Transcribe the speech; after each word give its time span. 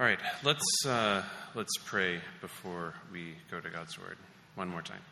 All 0.00 0.06
right, 0.06 0.18
let's, 0.44 0.86
uh, 0.86 1.22
let's 1.54 1.76
pray 1.84 2.22
before 2.40 2.94
we 3.12 3.34
go 3.50 3.60
to 3.60 3.68
God's 3.68 3.98
Word 3.98 4.16
one 4.54 4.66
more 4.66 4.80
time. 4.80 5.02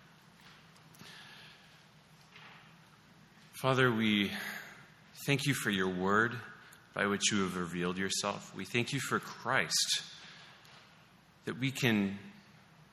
Father, 3.60 3.92
we 3.92 4.30
thank 5.26 5.44
you 5.44 5.52
for 5.52 5.68
your 5.68 5.90
Word 5.90 6.34
by 6.94 7.04
which 7.04 7.30
you 7.30 7.42
have 7.42 7.58
revealed 7.58 7.98
yourself. 7.98 8.50
We 8.56 8.64
thank 8.64 8.94
you 8.94 8.98
for 8.98 9.18
Christ, 9.18 10.04
that 11.44 11.58
we 11.58 11.70
can, 11.70 12.18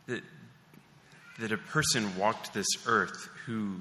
that, 0.08 0.22
that 1.40 1.54
a 1.54 1.58
person 1.58 2.18
walked 2.18 2.54
this 2.54 2.68
earth 2.86 3.30
who 3.46 3.80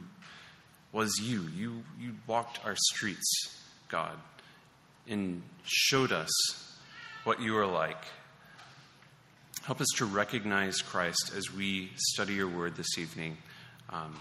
was 0.92 1.18
you. 1.20 1.48
You, 1.56 1.82
you 1.98 2.12
walked 2.28 2.64
our 2.64 2.76
streets, 2.76 3.60
God, 3.88 4.16
and 5.08 5.42
showed 5.64 6.12
us 6.12 6.30
what 7.24 7.40
you 7.40 7.56
are 7.56 7.66
like. 7.66 8.04
Help 9.64 9.80
us 9.80 9.88
to 9.96 10.04
recognize 10.04 10.82
Christ 10.82 11.32
as 11.36 11.50
we 11.50 11.90
study 11.96 12.34
your 12.34 12.48
word 12.48 12.76
this 12.76 12.98
evening. 12.98 13.38
Um, 13.88 14.14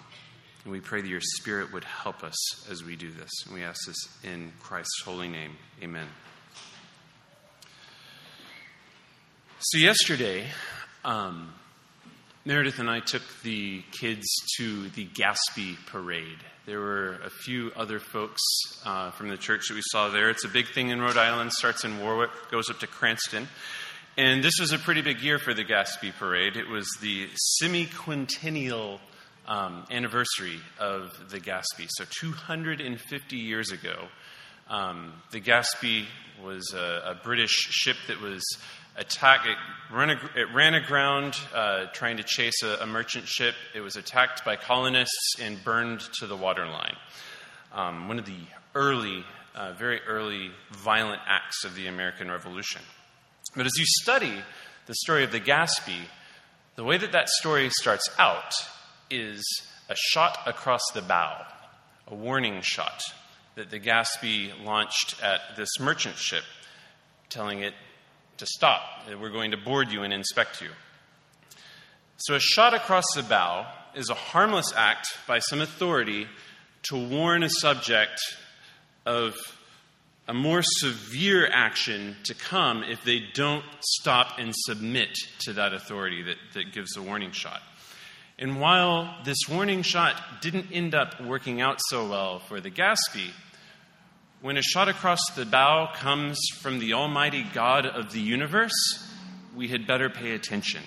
and 0.63 0.71
we 0.71 0.79
pray 0.79 1.01
that 1.01 1.07
your 1.07 1.21
Spirit 1.21 1.73
would 1.73 1.83
help 1.83 2.23
us 2.23 2.35
as 2.71 2.81
we 2.83 2.95
do 2.95 3.11
this. 3.11 3.29
And 3.45 3.53
we 3.53 3.63
ask 3.63 3.79
this 3.85 4.07
in 4.23 4.53
Christ's 4.61 5.01
holy 5.03 5.27
name. 5.27 5.51
Amen. 5.81 6.07
So, 9.59 9.77
yesterday, 9.77 10.45
um, 11.03 11.53
Meredith 12.45 12.79
and 12.79 12.89
I 12.89 12.99
took 12.99 13.21
the 13.43 13.81
kids 13.93 14.27
to 14.57 14.89
the 14.89 15.05
Gaspee 15.05 15.77
Parade. 15.85 16.43
There 16.65 16.81
were 16.81 17.17
a 17.23 17.29
few 17.29 17.71
other 17.73 17.99
folks 17.99 18.41
uh, 18.83 19.11
from 19.11 19.29
the 19.29 19.37
church 19.37 19.69
that 19.69 19.75
we 19.75 19.81
saw 19.91 20.09
there. 20.09 20.29
It's 20.29 20.43
a 20.43 20.49
big 20.49 20.67
thing 20.67 20.89
in 20.89 20.99
Rhode 20.99 21.15
Island, 21.15 21.53
starts 21.53 21.85
in 21.85 22.01
Warwick, 22.01 22.31
goes 22.51 22.69
up 22.69 22.79
to 22.79 22.87
Cranston. 22.87 23.47
And 24.17 24.43
this 24.43 24.59
was 24.59 24.73
a 24.73 24.77
pretty 24.77 25.01
big 25.01 25.21
year 25.21 25.39
for 25.39 25.53
the 25.53 25.63
Gaspee 25.63 26.13
Parade. 26.19 26.57
It 26.57 26.67
was 26.67 26.85
the 26.99 27.29
semi-quintennial 27.61 28.99
um, 29.47 29.85
anniversary 29.89 30.59
of 30.81 31.11
the 31.29 31.39
Gaspee. 31.39 31.87
So 31.91 32.03
250 32.19 33.37
years 33.37 33.71
ago, 33.71 34.09
um, 34.69 35.13
the 35.31 35.41
Gaspee 35.41 36.05
was 36.43 36.73
a, 36.73 37.11
a, 37.11 37.15
British 37.23 37.51
ship 37.51 37.97
that 38.07 38.19
was 38.21 38.43
attacked. 38.97 39.45
It 39.45 39.57
ran, 39.93 40.09
it 40.09 40.53
ran 40.53 40.73
aground 40.73 41.37
uh, 41.53 41.85
trying 41.93 42.17
to 42.17 42.23
chase 42.23 42.63
a, 42.63 42.81
a, 42.81 42.85
merchant 42.85 43.27
ship. 43.27 43.55
It 43.75 43.81
was 43.81 43.95
attacked 43.95 44.45
by 44.45 44.55
colonists 44.55 45.35
and 45.41 45.63
burned 45.63 46.01
to 46.19 46.27
the 46.27 46.35
waterline. 46.35 46.95
Um, 47.73 48.07
one 48.07 48.19
of 48.19 48.25
the 48.25 48.39
early, 48.75 49.23
uh, 49.55 49.73
very 49.73 50.01
early 50.07 50.51
violent 50.71 51.21
acts 51.27 51.65
of 51.65 51.75
the 51.75 51.87
American 51.87 52.29
Revolution. 52.29 52.81
But 53.55 53.65
as 53.65 53.73
you 53.77 53.85
study 54.01 54.33
the 54.85 54.95
story 54.95 55.23
of 55.23 55.31
the 55.31 55.39
Gaspee, 55.39 56.07
the 56.75 56.83
way 56.83 56.97
that 56.97 57.11
that 57.11 57.29
story 57.29 57.69
starts 57.69 58.09
out 58.17 58.53
is 59.09 59.43
a 59.89 59.95
shot 59.95 60.39
across 60.45 60.81
the 60.93 61.01
bow, 61.01 61.45
a 62.07 62.15
warning 62.15 62.61
shot 62.61 63.01
that 63.55 63.69
the 63.69 63.79
Gaspee 63.79 64.51
launched 64.63 65.21
at 65.21 65.55
this 65.55 65.79
merchant 65.79 66.17
ship, 66.17 66.43
telling 67.29 67.59
it 67.59 67.73
to 68.37 68.45
stop, 68.45 68.81
we're 69.19 69.29
going 69.29 69.51
to 69.51 69.57
board 69.57 69.91
you 69.91 70.03
and 70.03 70.13
inspect 70.13 70.61
you. 70.61 70.69
So, 72.17 72.35
a 72.35 72.39
shot 72.39 72.73
across 72.73 73.05
the 73.15 73.23
bow 73.23 73.67
is 73.95 74.09
a 74.09 74.15
harmless 74.15 74.73
act 74.75 75.07
by 75.27 75.39
some 75.39 75.61
authority 75.61 76.27
to 76.83 76.97
warn 76.97 77.43
a 77.43 77.49
subject 77.49 78.19
of 79.05 79.35
a 80.27 80.33
more 80.33 80.61
severe 80.63 81.47
action 81.51 82.15
to 82.23 82.33
come 82.33 82.83
if 82.83 83.03
they 83.03 83.21
don't 83.33 83.65
stop 83.81 84.39
and 84.39 84.53
submit 84.55 85.09
to 85.41 85.53
that 85.53 85.73
authority 85.73 86.23
that, 86.23 86.37
that 86.53 86.71
gives 86.71 86.91
the 86.91 87.01
warning 87.01 87.31
shot. 87.31 87.61
And 88.39 88.59
while 88.59 89.15
this 89.23 89.37
warning 89.49 89.83
shot 89.83 90.15
didn't 90.41 90.67
end 90.71 90.95
up 90.95 91.21
working 91.21 91.61
out 91.61 91.79
so 91.89 92.09
well 92.09 92.39
for 92.39 92.59
the 92.59 92.71
Gaspee, 92.71 93.31
when 94.41 94.57
a 94.57 94.61
shot 94.61 94.89
across 94.89 95.21
the 95.35 95.45
bow 95.45 95.89
comes 95.93 96.39
from 96.59 96.79
the 96.79 96.93
Almighty 96.93 97.45
God 97.53 97.85
of 97.85 98.11
the 98.11 98.19
universe, 98.19 98.73
we 99.55 99.69
had 99.69 99.87
better 99.87 100.09
pay 100.09 100.31
attention. 100.31 100.81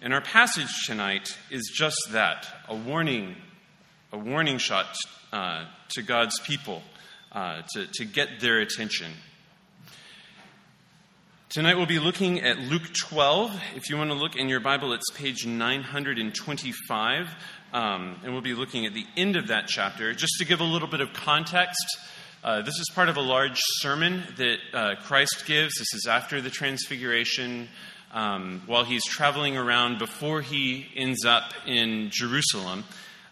And 0.00 0.14
our 0.14 0.20
passage 0.20 0.72
tonight 0.86 1.36
is 1.50 1.70
just 1.74 1.98
that 2.12 2.46
a 2.68 2.76
warning, 2.76 3.34
a 4.12 4.18
warning 4.18 4.58
shot 4.58 4.96
uh, 5.32 5.66
to 5.90 6.02
God's 6.02 6.38
people 6.40 6.82
uh, 7.32 7.62
to, 7.74 7.86
to 7.94 8.04
get 8.04 8.40
their 8.40 8.60
attention. 8.60 9.12
Tonight 11.50 11.78
we'll 11.78 11.86
be 11.86 11.98
looking 11.98 12.42
at 12.42 12.58
Luke 12.58 12.92
12. 12.94 13.58
If 13.74 13.88
you 13.88 13.96
want 13.96 14.10
to 14.10 14.14
look 14.14 14.36
in 14.36 14.50
your 14.50 14.60
Bible, 14.60 14.92
it's 14.92 15.10
page 15.14 15.46
925. 15.46 17.26
Um, 17.72 18.20
and 18.22 18.34
we'll 18.34 18.42
be 18.42 18.52
looking 18.52 18.84
at 18.84 18.92
the 18.92 19.06
end 19.16 19.34
of 19.34 19.46
that 19.46 19.66
chapter. 19.66 20.12
Just 20.12 20.34
to 20.40 20.44
give 20.44 20.60
a 20.60 20.64
little 20.64 20.88
bit 20.88 21.00
of 21.00 21.14
context, 21.14 21.80
uh, 22.44 22.60
this 22.60 22.78
is 22.78 22.90
part 22.94 23.08
of 23.08 23.16
a 23.16 23.22
large 23.22 23.58
sermon 23.78 24.24
that 24.36 24.58
uh, 24.74 24.94
Christ 25.04 25.44
gives. 25.46 25.72
This 25.78 25.94
is 25.94 26.06
after 26.06 26.42
the 26.42 26.50
Transfiguration, 26.50 27.70
um, 28.12 28.60
while 28.66 28.84
he's 28.84 29.06
traveling 29.06 29.56
around 29.56 29.98
before 29.98 30.42
he 30.42 30.86
ends 30.94 31.24
up 31.24 31.54
in 31.66 32.10
Jerusalem. 32.12 32.84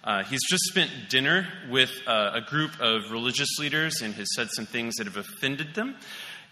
Uh, 0.03 0.25
he's 0.25 0.43
just 0.48 0.62
spent 0.65 0.91
dinner 1.10 1.48
with 1.69 1.91
uh, 2.06 2.31
a 2.33 2.41
group 2.41 2.81
of 2.81 3.10
religious 3.10 3.59
leaders 3.59 4.00
and 4.00 4.15
has 4.15 4.28
said 4.34 4.48
some 4.53 4.65
things 4.65 4.94
that 4.94 5.06
have 5.06 5.19
offended 5.19 5.75
them. 5.75 5.97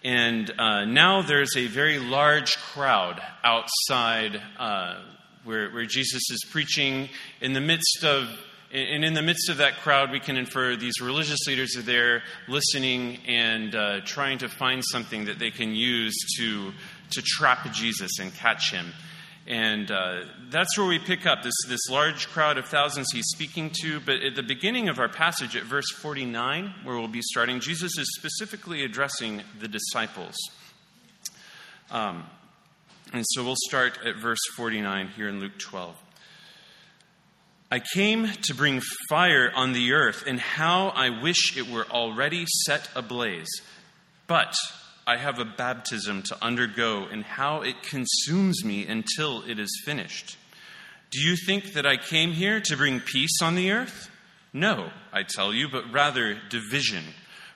And 0.05 0.51
uh, 0.59 0.85
now 0.85 1.23
there's 1.23 1.57
a 1.57 1.65
very 1.65 1.97
large 1.97 2.57
crowd 2.57 3.19
outside 3.43 4.39
uh, 4.59 5.01
where, 5.45 5.71
where 5.71 5.87
Jesus 5.87 6.29
is 6.29 6.45
preaching. 6.51 7.09
In 7.41 7.53
the 7.53 7.61
midst 7.61 8.03
of 8.03 8.29
and 8.71 9.03
in 9.03 9.13
the 9.13 9.21
midst 9.21 9.49
of 9.49 9.57
that 9.57 9.77
crowd, 9.77 10.11
we 10.11 10.19
can 10.19 10.37
infer 10.37 10.75
these 10.75 10.99
religious 11.01 11.47
leaders 11.47 11.75
are 11.77 11.81
there 11.81 12.23
listening 12.47 13.19
and 13.25 13.73
uh, 13.73 14.01
trying 14.01 14.37
to 14.39 14.49
find 14.49 14.83
something 14.83 15.25
that 15.25 15.39
they 15.39 15.49
can 15.49 15.73
use 15.73 16.15
to, 16.37 16.73
to 17.11 17.21
trap 17.21 17.71
Jesus 17.71 18.19
and 18.19 18.33
catch 18.35 18.71
him. 18.71 18.91
And 19.47 19.91
uh, 19.91 20.21
that's 20.49 20.75
where 20.77 20.87
we 20.87 20.97
pick 20.97 21.27
up 21.27 21.43
this, 21.43 21.53
this 21.67 21.87
large 21.89 22.27
crowd 22.29 22.57
of 22.57 22.65
thousands 22.65 23.11
he's 23.11 23.27
speaking 23.27 23.71
to. 23.81 23.99
But 23.99 24.23
at 24.23 24.35
the 24.35 24.41
beginning 24.41 24.89
of 24.89 24.97
our 24.99 25.09
passage, 25.09 25.55
at 25.55 25.63
verse 25.63 25.91
49, 25.91 26.73
where 26.83 26.97
we'll 26.97 27.07
be 27.07 27.21
starting, 27.21 27.59
Jesus 27.59 27.97
is 27.97 28.07
specifically 28.17 28.83
addressing 28.83 29.43
the 29.59 29.67
disciples. 29.67 30.35
Um, 31.91 32.23
and 33.13 33.23
so 33.29 33.43
we'll 33.43 33.55
start 33.67 33.99
at 34.03 34.15
verse 34.15 34.39
49 34.55 35.09
here 35.09 35.29
in 35.29 35.39
Luke 35.39 35.59
12. 35.59 35.95
I 37.71 37.81
came 37.93 38.27
to 38.43 38.55
bring 38.55 38.81
fire 39.09 39.51
on 39.55 39.73
the 39.73 39.93
earth, 39.93 40.23
and 40.25 40.39
how 40.39 40.89
I 40.89 41.21
wish 41.21 41.57
it 41.57 41.69
were 41.69 41.85
already 41.85 42.45
set 42.65 42.89
ablaze. 42.95 43.49
But 44.27 44.55
I 45.07 45.17
have 45.17 45.37
a 45.37 45.45
baptism 45.45 46.23
to 46.23 46.43
undergo, 46.43 47.05
and 47.11 47.23
how 47.23 47.61
it 47.61 47.83
consumes 47.83 48.65
me 48.65 48.87
until 48.87 49.43
it 49.43 49.59
is 49.59 49.81
finished. 49.85 50.37
Do 51.11 51.21
you 51.21 51.35
think 51.35 51.73
that 51.73 51.85
I 51.85 51.97
came 51.97 52.31
here 52.31 52.59
to 52.61 52.75
bring 52.75 52.99
peace 52.99 53.41
on 53.41 53.53
the 53.53 53.71
earth? 53.71 54.09
No, 54.51 54.89
I 55.13 55.23
tell 55.23 55.53
you, 55.53 55.67
but 55.69 55.91
rather 55.91 56.37
division. 56.49 57.03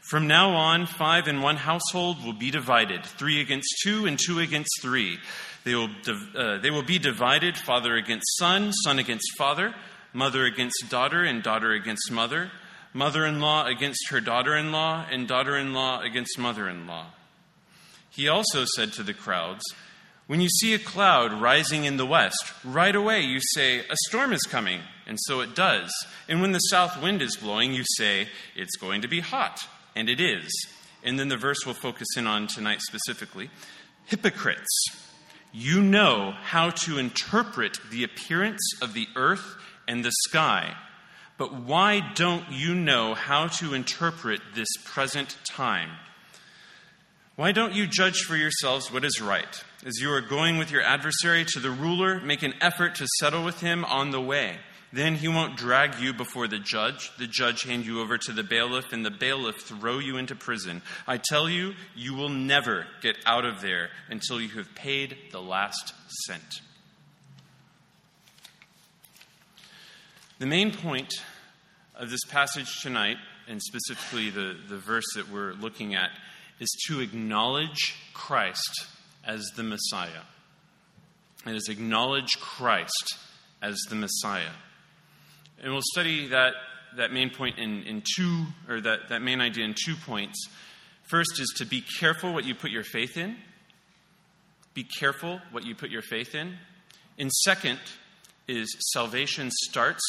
From 0.02 0.28
now 0.28 0.52
on, 0.52 0.86
five 0.86 1.28
in 1.28 1.42
one 1.42 1.56
household 1.56 2.24
will 2.24 2.34
be 2.34 2.52
divided 2.52 3.04
three 3.04 3.42
against 3.42 3.68
two, 3.84 4.06
and 4.06 4.20
two 4.20 4.40
against 4.40 4.82
three. 4.82 5.18
They 5.64 5.74
will, 5.74 5.90
uh, 6.36 6.60
they 6.60 6.70
will 6.70 6.84
be 6.84 7.00
divided 7.00 7.58
father 7.58 7.96
against 7.96 8.38
son, 8.38 8.72
son 8.74 9.00
against 9.00 9.26
father, 9.38 9.74
mother 10.14 10.46
against 10.46 10.86
daughter, 10.90 11.24
and 11.24 11.42
daughter 11.42 11.72
against 11.74 12.12
mother, 12.12 12.52
mother 12.94 13.26
in 13.26 13.40
law 13.40 13.66
against 13.66 14.10
her 14.10 14.22
daughter 14.22 14.56
in 14.56 14.72
law, 14.72 15.06
and 15.10 15.28
daughter 15.28 15.58
in 15.58 15.74
law 15.74 16.02
against 16.02 16.38
mother 16.38 16.70
in 16.70 16.86
law. 16.86 17.08
He 18.10 18.28
also 18.28 18.66
said 18.76 18.94
to 18.94 19.04
the 19.04 19.14
crowds, 19.14 19.64
When 20.28 20.42
you 20.42 20.50
see 20.50 20.74
a 20.74 20.80
cloud 20.80 21.34
rising 21.34 21.86
in 21.86 21.98
the 21.98 22.06
west, 22.06 22.54
right 22.64 22.96
away 22.96 23.22
you 23.22 23.40
say, 23.54 23.80
A 23.80 23.96
storm 24.08 24.34
is 24.34 24.44
coming, 24.44 24.82
and 25.08 25.18
so 25.22 25.42
it 25.42 25.56
does. 25.56 25.92
And 26.28 26.42
when 26.42 26.52
the 26.52 26.60
south 26.60 27.02
wind 27.02 27.22
is 27.22 27.38
blowing, 27.38 27.74
you 27.74 27.84
say, 27.98 28.28
It's 28.56 28.76
going 28.78 29.02
to 29.02 29.08
be 29.08 29.20
hot, 29.20 29.60
and 29.96 30.10
it 30.10 30.20
is. 30.20 30.50
And 31.04 31.20
then 31.20 31.30
the 31.30 31.38
verse 31.38 31.66
we'll 31.66 31.76
focus 31.76 32.08
in 32.18 32.28
on 32.28 32.48
tonight 32.48 32.82
specifically 32.82 33.50
Hypocrites, 34.06 34.68
you 35.52 35.82
know 35.82 36.32
how 36.32 36.72
to 36.72 36.98
interpret 36.98 37.80
the 37.92 38.04
appearance 38.04 38.62
of 38.82 38.94
the 38.94 39.08
earth 39.16 39.56
and 39.88 40.04
the 40.04 40.12
sky. 40.28 40.76
But 41.38 41.54
why 41.54 42.02
don't 42.16 42.52
you 42.52 42.76
know 42.76 43.14
how 43.14 43.48
to 43.48 43.74
interpret 43.74 44.42
this 44.56 44.68
present 44.84 45.38
time? 45.48 45.90
Why 47.40 47.54
don't 47.54 47.74
you 47.74 47.88
judge 47.88 48.24
for 48.24 48.36
yourselves 48.36 48.92
what 48.92 49.06
is 49.06 49.22
right? 49.22 49.64
As 49.86 50.02
you 50.02 50.12
are 50.12 50.20
going 50.20 50.58
with 50.58 50.72
your 50.72 50.82
adversary 50.82 51.46
to 51.54 51.62
the 51.62 51.72
ruler, 51.72 52.20
make 52.20 52.44
an 52.44 52.54
effort 52.60 52.96
to 52.96 53.08
settle 53.18 53.46
with 53.46 53.62
him 53.62 53.86
on 53.86 54.12
the 54.12 54.20
way. 54.20 54.58
Then 54.92 55.16
he 55.16 55.30
won't 55.30 55.56
drag 55.56 56.02
you 56.02 56.12
before 56.12 56.50
the 56.50 56.60
judge, 56.60 57.16
the 57.18 57.28
judge 57.28 57.62
hand 57.62 57.86
you 57.86 58.02
over 58.02 58.18
to 58.18 58.34
the 58.34 58.44
bailiff, 58.44 58.92
and 58.92 59.06
the 59.06 59.10
bailiff 59.10 59.56
throw 59.56 60.00
you 60.00 60.18
into 60.18 60.36
prison. 60.36 60.82
I 61.08 61.16
tell 61.16 61.48
you, 61.48 61.76
you 61.96 62.14
will 62.14 62.28
never 62.28 62.88
get 63.02 63.16
out 63.26 63.46
of 63.46 63.62
there 63.62 63.88
until 64.10 64.42
you 64.42 64.50
have 64.58 64.76
paid 64.76 65.16
the 65.32 65.42
last 65.42 65.94
cent. 66.28 66.60
The 70.40 70.46
main 70.46 70.74
point 70.74 71.14
of 71.96 72.10
this 72.10 72.26
passage 72.28 72.82
tonight, 72.82 73.16
and 73.48 73.62
specifically 73.62 74.30
the, 74.30 74.58
the 74.68 74.78
verse 74.78 75.08
that 75.16 75.32
we're 75.32 75.54
looking 75.54 75.96
at, 75.96 76.10
is 76.60 76.70
to 76.88 77.00
acknowledge 77.00 77.96
Christ 78.14 78.88
as 79.26 79.44
the 79.56 79.64
Messiah. 79.64 80.24
It 81.46 81.56
is 81.56 81.70
acknowledge 81.70 82.32
Christ 82.40 83.18
as 83.62 83.78
the 83.90 83.96
Messiah. 83.96 84.52
And 85.62 85.72
we'll 85.72 85.82
study 85.94 86.28
that, 86.28 86.54
that 86.98 87.12
main 87.12 87.30
point 87.30 87.58
in, 87.58 87.84
in 87.84 88.04
two, 88.16 88.46
or 88.68 88.82
that, 88.82 89.10
that 89.10 89.22
main 89.22 89.42
idea 89.42 89.66
in 89.66 89.74
two 89.74 89.96
points. 89.96 90.48
First 91.04 91.40
is 91.40 91.54
to 91.58 91.66
be 91.66 91.84
careful 92.00 92.34
what 92.34 92.46
you 92.46 92.56
put 92.56 92.72
your 92.72 92.84
faith 92.84 93.18
in. 93.18 93.36
Be 94.74 94.84
careful 94.84 95.42
what 95.52 95.66
you 95.66 95.76
put 95.76 95.90
your 95.90 96.02
faith 96.02 96.36
in. 96.36 96.56
And 97.18 97.32
second 97.32 97.80
is 98.48 98.76
salvation 98.94 99.50
starts 99.52 100.04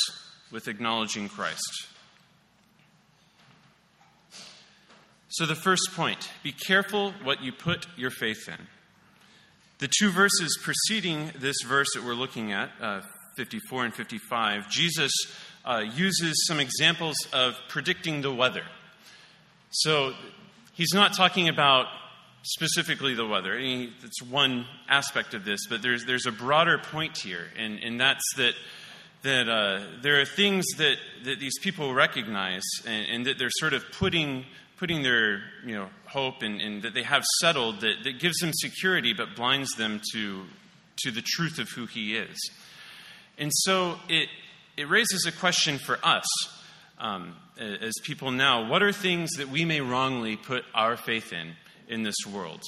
with 0.51 0.69
acknowledging 0.69 1.29
Christ. 1.29 1.87
So, 5.31 5.47
the 5.47 5.55
first 5.55 5.91
point 5.95 6.29
be 6.43 6.53
careful 6.53 7.13
what 7.23 7.43
you 7.43 7.53
put 7.53 7.87
your 7.97 8.11
faith 8.11 8.49
in. 8.49 8.67
The 9.79 9.89
two 9.89 10.11
verses 10.11 10.59
preceding 10.63 11.31
this 11.39 11.57
verse 11.67 11.89
that 11.95 12.05
we're 12.05 12.15
looking 12.15 12.53
at, 12.53 12.71
uh, 12.81 13.01
54 13.37 13.85
and 13.87 13.95
55, 13.95 14.69
Jesus 14.69 15.13
uh, 15.65 15.85
uses 15.95 16.35
some 16.47 16.59
examples 16.59 17.17
of 17.33 17.55
predicting 17.69 18.23
the 18.23 18.33
weather. 18.33 18.65
So 19.71 20.15
he's 20.73 20.93
not 20.93 21.15
talking 21.15 21.49
about 21.49 21.87
specifically 22.43 23.15
the 23.15 23.27
weather. 23.27 23.57
It's 23.57 24.23
one 24.23 24.67
aspect 24.89 25.35
of 25.35 25.45
this, 25.45 25.61
but 25.69 25.81
there's, 25.81 26.05
there's 26.07 26.27
a 26.27 26.33
broader 26.33 26.79
point 26.79 27.19
here, 27.19 27.47
and, 27.57 27.79
and 27.79 28.01
that's 28.01 28.25
that, 28.37 28.55
that 29.23 29.49
uh, 29.49 29.87
there 30.03 30.21
are 30.21 30.25
things 30.25 30.67
that, 30.79 30.97
that 31.25 31.39
these 31.39 31.59
people 31.61 31.95
recognize 31.95 32.63
and, 32.87 33.07
and, 33.11 33.27
that 33.27 33.39
they're 33.39 33.49
sort 33.51 33.75
of 33.75 33.85
putting, 33.93 34.47
putting 34.81 35.03
their 35.03 35.43
you 35.65 35.75
know, 35.75 35.91
hope 36.07 36.43
and, 36.43 36.59
and 36.61 36.83
that 36.83 36.95
they 36.95 37.03
have 37.03 37.23
settled 37.41 37.83
that, 37.83 38.03
that 38.03 38.19
gives 38.19 38.39
them 38.39 38.51
security 38.53 39.13
but 39.13 39.37
blinds 39.37 39.71
them 39.77 40.01
to, 40.13 40.43
to 40.97 41.11
the 41.11 41.23
truth 41.23 41.59
of 41.59 41.69
who 41.69 41.85
he 41.85 42.17
is. 42.17 42.51
And 43.37 43.53
so 43.55 43.97
it, 44.09 44.29
it 44.79 44.89
raises 44.89 45.27
a 45.27 45.33
question 45.33 45.79
for 45.79 45.99
us 46.03 46.27
um, 46.99 47.37
as 47.59 47.93
people 48.03 48.31
now. 48.31 48.69
What 48.69 48.83
are 48.83 48.91
things 48.91 49.31
that 49.37 49.51
we 49.51 49.67
may 49.67 49.83
wrongly 49.83 50.37
put 50.37 50.65
our 50.75 50.97
faith 50.97 51.33
in 51.33 51.53
in 51.87 52.03
this 52.03 52.17
world? 52.33 52.63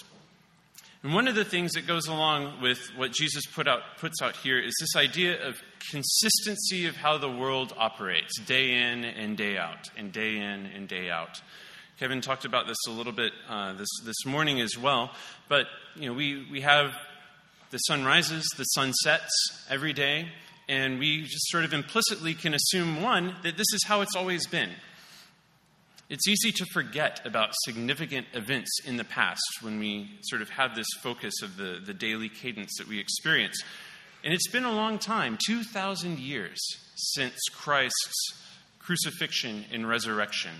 And 1.03 1.15
one 1.15 1.27
of 1.27 1.35
the 1.35 1.45
things 1.45 1.73
that 1.73 1.87
goes 1.87 2.07
along 2.07 2.61
with 2.61 2.79
what 2.95 3.11
Jesus 3.13 3.45
put 3.47 3.67
out, 3.67 3.81
puts 3.99 4.23
out 4.23 4.37
here 4.37 4.61
is 4.61 4.73
this 4.81 4.95
idea 4.97 5.49
of 5.49 5.61
consistency 5.91 6.87
of 6.87 6.95
how 6.95 7.19
the 7.19 7.31
world 7.31 7.75
operates, 7.77 8.39
day 8.41 8.71
in 8.71 9.05
and 9.05 9.37
day 9.37 9.57
out, 9.57 9.91
and 9.97 10.13
day 10.13 10.37
in 10.37 10.67
and 10.67 10.87
day 10.87 11.11
out. 11.11 11.41
Kevin 12.03 12.21
talked 12.21 12.45
about 12.45 12.67
this 12.67 12.79
a 12.89 12.91
little 12.91 13.13
bit 13.13 13.33
uh, 13.49 13.75
this, 13.75 13.87
this 14.05 14.27
morning 14.27 14.61
as 14.61 14.77
well, 14.77 15.13
but 15.49 15.69
you 15.95 16.09
know, 16.09 16.13
we, 16.13 16.45
we 16.51 16.61
have 16.61 16.97
the 17.71 17.79
sun 17.79 18.05
rises, 18.05 18.45
the 18.57 18.65
sun 18.65 18.93
sets 18.93 19.31
every 19.71 19.93
day, 19.93 20.27
and 20.69 20.99
we 20.99 21.23
just 21.23 21.49
sort 21.51 21.63
of 21.63 21.73
implicitly 21.73 22.35
can 22.35 22.55
assume 22.55 23.03
one, 23.03 23.37
that 23.45 23.57
this 23.57 23.69
is 23.73 23.85
how 23.87 24.01
it's 24.01 24.17
always 24.17 24.49
been. 24.49 24.71
It's 26.11 26.27
easy 26.27 26.51
to 26.51 26.65
forget 26.73 27.25
about 27.25 27.51
significant 27.67 28.27
events 28.33 28.81
in 28.85 28.97
the 28.97 29.05
past 29.05 29.41
when 29.61 29.79
we 29.79 30.11
sort 30.23 30.43
of 30.43 30.51
have 30.51 30.75
this 30.75 30.89
focus 31.05 31.35
of 31.41 31.57
the, 31.57 31.81
the 31.87 31.95
daily 31.95 32.29
cadence 32.29 32.79
that 32.79 32.89
we 32.89 32.99
experience. 32.99 33.63
And 34.25 34.35
it's 34.35 34.51
been 34.51 34.65
a 34.65 34.73
long 34.73 34.99
time 34.99 35.39
2,000 35.47 36.19
years 36.19 36.59
since 36.97 37.39
Christ's 37.55 38.43
crucifixion 38.81 39.67
and 39.71 39.89
resurrection. 39.89 40.51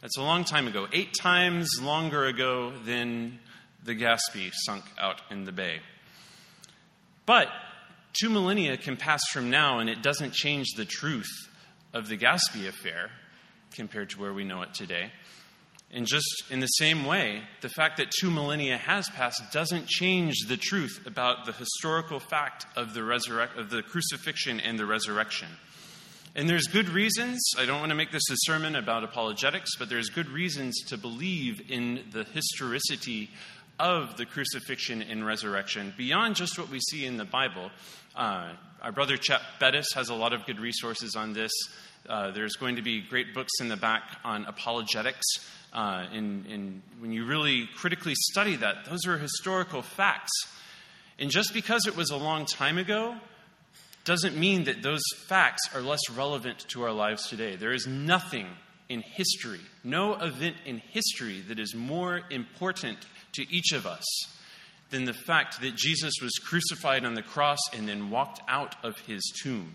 That's 0.00 0.18
a 0.18 0.22
long 0.22 0.44
time 0.44 0.68
ago, 0.68 0.86
eight 0.92 1.14
times 1.14 1.80
longer 1.80 2.26
ago 2.26 2.72
than 2.84 3.38
the 3.84 3.94
Gaspee 3.94 4.52
sunk 4.52 4.84
out 4.98 5.20
in 5.30 5.44
the 5.44 5.52
bay. 5.52 5.80
But 7.24 7.48
two 8.12 8.28
millennia 8.28 8.76
can 8.76 8.96
pass 8.96 9.22
from 9.32 9.50
now, 9.50 9.78
and 9.78 9.88
it 9.88 10.02
doesn't 10.02 10.32
change 10.32 10.66
the 10.76 10.84
truth 10.84 11.30
of 11.92 12.08
the 12.08 12.16
Gaspee 12.16 12.68
affair 12.68 13.10
compared 13.74 14.10
to 14.10 14.20
where 14.20 14.32
we 14.32 14.44
know 14.44 14.62
it 14.62 14.74
today. 14.74 15.10
And 15.90 16.06
just 16.06 16.26
in 16.50 16.60
the 16.60 16.66
same 16.66 17.04
way, 17.04 17.42
the 17.60 17.68
fact 17.68 17.96
that 17.98 18.10
two 18.10 18.30
millennia 18.30 18.76
has 18.76 19.08
passed 19.08 19.40
doesn't 19.52 19.86
change 19.86 20.34
the 20.46 20.56
truth 20.56 21.06
about 21.06 21.46
the 21.46 21.52
historical 21.52 22.20
fact 22.20 22.66
of 22.76 22.92
the, 22.92 23.02
of 23.56 23.70
the 23.70 23.82
crucifixion 23.82 24.60
and 24.60 24.78
the 24.78 24.86
resurrection. 24.86 25.48
And 26.36 26.46
there's 26.46 26.66
good 26.66 26.90
reasons. 26.90 27.40
I 27.58 27.64
don't 27.64 27.80
want 27.80 27.88
to 27.88 27.94
make 27.94 28.12
this 28.12 28.28
a 28.30 28.36
sermon 28.40 28.76
about 28.76 29.02
apologetics, 29.02 29.70
but 29.78 29.88
there's 29.88 30.10
good 30.10 30.28
reasons 30.28 30.78
to 30.88 30.98
believe 30.98 31.70
in 31.70 32.04
the 32.12 32.24
historicity 32.24 33.30
of 33.80 34.18
the 34.18 34.26
crucifixion 34.26 35.00
and 35.00 35.26
resurrection 35.26 35.94
beyond 35.96 36.36
just 36.36 36.58
what 36.58 36.68
we 36.68 36.78
see 36.78 37.06
in 37.06 37.16
the 37.16 37.24
Bible. 37.24 37.70
Uh, 38.14 38.52
our 38.82 38.92
brother 38.92 39.16
Chet 39.16 39.40
Bettis 39.58 39.86
has 39.94 40.10
a 40.10 40.14
lot 40.14 40.34
of 40.34 40.44
good 40.44 40.60
resources 40.60 41.16
on 41.16 41.32
this. 41.32 41.52
Uh, 42.06 42.32
there's 42.32 42.56
going 42.56 42.76
to 42.76 42.82
be 42.82 43.00
great 43.00 43.32
books 43.32 43.52
in 43.58 43.68
the 43.68 43.76
back 43.78 44.02
on 44.22 44.44
apologetics. 44.44 45.24
Uh, 45.72 46.04
when 46.10 47.12
you 47.12 47.24
really 47.24 47.66
critically 47.76 48.14
study 48.14 48.56
that, 48.56 48.84
those 48.84 49.06
are 49.06 49.16
historical 49.16 49.80
facts. 49.80 50.32
And 51.18 51.30
just 51.30 51.54
because 51.54 51.86
it 51.86 51.96
was 51.96 52.10
a 52.10 52.16
long 52.18 52.44
time 52.44 52.76
ago 52.76 53.16
doesn't 54.06 54.36
mean 54.36 54.64
that 54.64 54.82
those 54.82 55.02
facts 55.26 55.68
are 55.74 55.82
less 55.82 56.08
relevant 56.14 56.60
to 56.68 56.84
our 56.84 56.92
lives 56.92 57.28
today. 57.28 57.56
There 57.56 57.74
is 57.74 57.86
nothing 57.86 58.46
in 58.88 59.00
history, 59.00 59.60
no 59.82 60.14
event 60.14 60.56
in 60.64 60.78
history 60.78 61.40
that 61.48 61.58
is 61.58 61.74
more 61.74 62.22
important 62.30 62.98
to 63.34 63.44
each 63.54 63.72
of 63.72 63.84
us 63.84 64.04
than 64.90 65.04
the 65.04 65.12
fact 65.12 65.60
that 65.60 65.74
Jesus 65.74 66.14
was 66.22 66.32
crucified 66.34 67.04
on 67.04 67.14
the 67.14 67.22
cross 67.22 67.58
and 67.74 67.88
then 67.88 68.10
walked 68.10 68.40
out 68.48 68.76
of 68.84 68.96
his 69.00 69.22
tomb. 69.42 69.74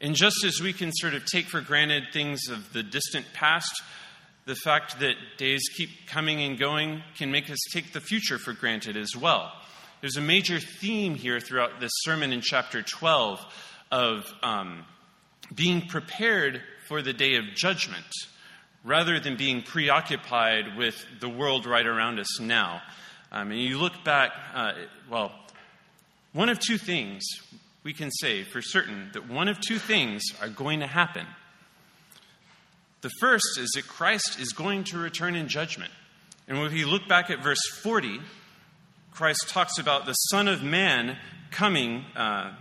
And 0.00 0.14
just 0.14 0.44
as 0.44 0.60
we 0.60 0.74
can 0.74 0.92
sort 0.92 1.14
of 1.14 1.24
take 1.24 1.46
for 1.46 1.62
granted 1.62 2.08
things 2.12 2.48
of 2.50 2.72
the 2.74 2.82
distant 2.82 3.24
past, 3.32 3.82
the 4.44 4.56
fact 4.56 5.00
that 5.00 5.14
days 5.38 5.62
keep 5.74 6.06
coming 6.06 6.42
and 6.42 6.58
going 6.58 7.02
can 7.16 7.30
make 7.30 7.48
us 7.48 7.58
take 7.72 7.92
the 7.92 8.00
future 8.00 8.36
for 8.38 8.52
granted 8.52 8.96
as 8.96 9.16
well. 9.16 9.52
There's 10.02 10.16
a 10.16 10.20
major 10.20 10.58
theme 10.58 11.14
here 11.14 11.38
throughout 11.38 11.78
this 11.78 11.92
sermon 12.00 12.32
in 12.32 12.40
chapter 12.40 12.82
12 12.82 13.40
of 13.92 14.34
um, 14.42 14.84
being 15.54 15.82
prepared 15.82 16.60
for 16.88 17.02
the 17.02 17.12
day 17.12 17.36
of 17.36 17.44
judgment 17.54 18.12
rather 18.82 19.20
than 19.20 19.36
being 19.36 19.62
preoccupied 19.62 20.76
with 20.76 21.06
the 21.20 21.28
world 21.28 21.66
right 21.66 21.86
around 21.86 22.18
us 22.18 22.40
now. 22.40 22.82
Um, 23.30 23.52
and 23.52 23.60
you 23.60 23.78
look 23.78 23.92
back, 24.02 24.32
uh, 24.52 24.72
well, 25.08 25.30
one 26.32 26.48
of 26.48 26.58
two 26.58 26.78
things 26.78 27.22
we 27.84 27.92
can 27.92 28.10
say 28.10 28.42
for 28.42 28.60
certain 28.60 29.08
that 29.12 29.28
one 29.28 29.46
of 29.46 29.60
two 29.60 29.78
things 29.78 30.24
are 30.40 30.48
going 30.48 30.80
to 30.80 30.88
happen. 30.88 31.26
The 33.02 33.10
first 33.20 33.56
is 33.56 33.70
that 33.76 33.86
Christ 33.86 34.40
is 34.40 34.48
going 34.48 34.82
to 34.84 34.98
return 34.98 35.36
in 35.36 35.46
judgment. 35.46 35.92
And 36.48 36.58
when 36.58 36.72
we 36.72 36.84
look 36.84 37.06
back 37.06 37.30
at 37.30 37.40
verse 37.40 37.64
40, 37.84 38.18
Christ 39.12 39.48
talks 39.48 39.78
about 39.78 40.06
the 40.06 40.14
Son 40.14 40.48
of 40.48 40.62
Man 40.62 41.18
coming 41.50 42.04
uh, 42.16 42.52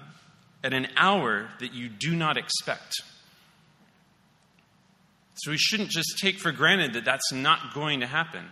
at 0.64 0.74
an 0.74 0.88
hour 0.98 1.50
that 1.60 1.74
you 1.74 1.90
do 1.90 2.16
not 2.16 2.38
expect. 2.38 2.94
So 5.36 5.52
we 5.52 5.58
shouldn't 5.58 5.90
just 5.90 6.20
take 6.20 6.38
for 6.38 6.52
granted 6.52 6.94
that 6.94 7.06
that's 7.06 7.32
not 7.32 7.74
going 7.74 8.02
to 8.02 8.08
happen. 8.08 8.46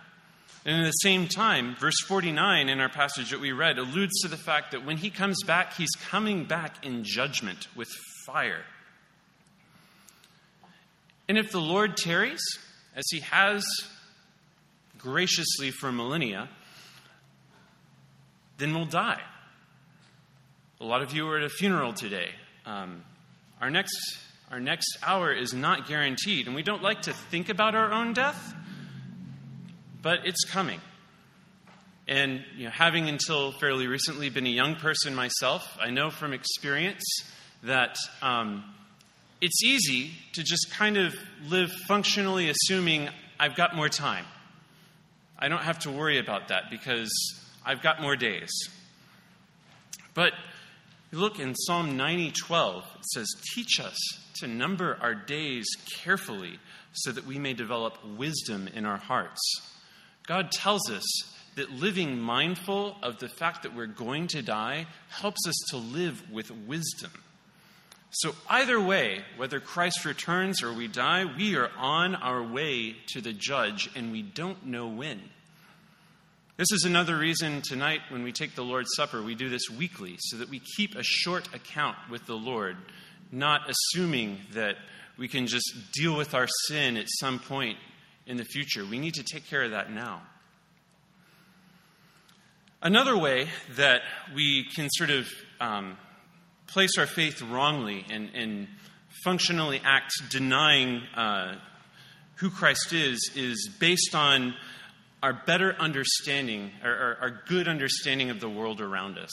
And 0.66 0.82
at 0.82 0.86
the 0.86 0.92
same 0.92 1.28
time, 1.28 1.76
verse 1.76 2.00
49 2.08 2.70
in 2.70 2.80
our 2.80 2.90
passage 2.90 3.32
that 3.32 3.40
we 3.40 3.52
read 3.52 3.78
alludes 3.78 4.22
to 4.22 4.28
the 4.28 4.38
fact 4.38 4.72
that 4.72 4.86
when 4.86 4.98
he 4.98 5.10
comes 5.10 5.44
back, 5.44 5.76
he's 5.76 5.92
coming 6.10 6.46
back 6.46 6.86
in 6.86 7.04
judgment 7.04 7.68
with 7.76 7.90
fire. 8.26 8.64
And 11.28 11.38
if 11.38 11.52
the 11.52 11.62
Lord 11.62 11.96
tarries, 11.96 12.42
as 12.96 13.06
he 13.12 13.20
has 13.20 13.64
graciously 14.98 15.72
for 15.72 15.92
millennia, 15.92 16.50
then 18.60 18.74
we'll 18.74 18.86
die. 18.86 19.22
A 20.80 20.86
lot 20.86 21.02
of 21.02 21.14
you 21.14 21.28
are 21.30 21.38
at 21.38 21.44
a 21.44 21.50
funeral 21.50 21.94
today. 21.94 22.30
Um, 22.66 23.04
our, 23.60 23.70
next, 23.70 23.98
our 24.52 24.60
next 24.60 24.98
hour 25.04 25.34
is 25.34 25.54
not 25.54 25.88
guaranteed, 25.88 26.48
and 26.48 26.56
we 26.56 26.64
don't 26.64 26.84
like 26.84 27.02
to 27.04 27.14
think 27.14 27.50
about 27.50 27.76
our 27.76 27.92
own 27.92 28.14
death 28.14 28.56
but 30.02 30.26
it's 30.26 30.44
coming. 30.46 30.80
And 32.08 32.44
you 32.58 32.66
know, 32.66 32.72
having 32.72 33.08
until 33.08 33.52
fairly 33.52 33.88
recently 33.88 34.30
been 34.30 34.48
a 34.48 34.52
young 34.52 34.76
person 34.76 35.14
myself, 35.14 35.78
I 35.80 35.92
know 35.92 36.10
from 36.10 36.34
experience 36.34 37.04
that 37.64 37.98
um, 38.22 38.64
it's 39.42 39.64
easy 39.64 40.12
to 40.34 40.44
just 40.44 40.72
kind 40.72 40.98
of 40.98 41.14
live 41.48 41.72
functionally 41.88 42.50
assuming 42.50 43.10
I've 43.40 43.56
got 43.56 43.76
more 43.76 43.90
time. 43.90 44.26
I 45.38 45.50
don't 45.50 45.62
have 45.62 45.80
to 45.80 45.92
worry 45.92 46.18
about 46.18 46.48
that 46.50 46.70
because 46.70 47.10
I've 47.70 47.84
got 47.84 48.02
more 48.02 48.16
days. 48.16 48.50
But 50.16 50.34
look 51.12 51.38
in 51.38 51.54
Psalm 51.54 51.96
90:12, 51.96 52.84
it 52.96 53.06
says, 53.06 53.28
"Teach 53.54 53.80
us 53.80 53.96
to 54.40 54.48
number 54.48 54.98
our 55.00 55.14
days 55.14 55.68
carefully 55.86 56.60
so 56.94 57.12
that 57.12 57.28
we 57.28 57.38
may 57.38 57.54
develop 57.54 58.04
wisdom 58.04 58.68
in 58.68 58.88
our 58.88 58.98
hearts." 58.98 59.40
God 60.24 60.52
tells 60.52 60.90
us 60.90 61.06
that 61.54 61.70
living 61.70 62.20
mindful 62.20 62.98
of 63.04 63.20
the 63.20 63.30
fact 63.30 63.62
that 63.62 63.76
we're 63.76 63.86
going 63.86 64.26
to 64.30 64.42
die 64.42 64.88
helps 65.10 65.46
us 65.46 65.56
to 65.70 65.78
live 65.78 66.28
with 66.32 66.50
wisdom. 66.50 67.12
So, 68.10 68.36
either 68.50 68.82
way, 68.82 69.24
whether 69.38 69.60
Christ 69.60 70.06
returns 70.06 70.64
or 70.64 70.74
we 70.74 70.88
die, 70.88 71.24
we 71.24 71.56
are 71.56 71.70
on 71.78 72.16
our 72.16 72.42
way 72.42 72.94
to 73.10 73.22
the 73.22 73.34
judge 73.34 73.92
and 73.96 74.12
we 74.12 74.24
don't 74.24 74.66
know 74.66 74.88
when. 74.88 75.30
This 76.60 76.74
is 76.74 76.84
another 76.84 77.18
reason 77.18 77.62
tonight 77.62 78.02
when 78.10 78.22
we 78.22 78.34
take 78.34 78.54
the 78.54 78.66
Lord's 78.66 78.90
Supper, 78.94 79.24
we 79.24 79.34
do 79.34 79.48
this 79.48 79.70
weekly 79.70 80.18
so 80.20 80.36
that 80.36 80.50
we 80.50 80.60
keep 80.76 80.94
a 80.94 81.04
short 81.04 81.48
account 81.56 81.96
with 82.12 82.26
the 82.26 82.36
Lord, 82.36 82.76
not 83.32 83.62
assuming 83.70 84.40
that 84.52 84.76
we 85.18 85.30
can 85.30 85.48
just 85.48 85.74
deal 85.94 86.18
with 86.18 86.34
our 86.34 86.48
sin 86.68 86.98
at 86.98 87.06
some 87.08 87.40
point 87.40 87.78
in 88.26 88.36
the 88.36 88.44
future. 88.44 88.86
We 88.86 89.00
need 89.00 89.14
to 89.14 89.24
take 89.24 89.48
care 89.48 89.64
of 89.64 89.72
that 89.72 89.90
now. 89.90 90.22
Another 92.82 93.18
way 93.18 93.48
that 93.78 94.02
we 94.36 94.66
can 94.76 94.90
sort 94.90 95.12
of 95.12 95.30
um, 95.62 95.96
place 96.68 96.98
our 96.98 97.08
faith 97.08 97.42
wrongly 97.42 98.06
and, 98.12 98.32
and 98.36 98.68
functionally 99.24 99.80
act 99.86 100.12
denying 100.30 101.04
uh, 101.16 101.56
who 102.36 102.50
Christ 102.50 102.92
is 102.92 103.32
is 103.34 103.70
based 103.80 104.14
on 104.14 104.56
our 105.22 105.34
better 105.34 105.76
understanding, 105.80 106.72
our, 106.84 107.18
our, 107.22 107.42
good 107.48 107.68
understanding 107.68 108.30
of 108.30 108.40
the 108.40 108.50
world 108.50 108.80
around 108.80 109.18
us. 109.18 109.30